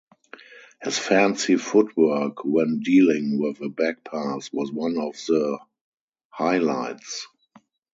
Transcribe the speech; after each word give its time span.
His 0.81 0.97
fancy 0.97 1.57
footwork 1.57 2.43
when 2.43 2.79
dealing 2.79 3.39
with 3.39 3.61
a 3.61 3.69
backpass 3.69 4.51
was 4.51 4.71
one 4.71 4.97
of 4.97 5.13
the 5.27 5.59
highlights. 6.29 7.27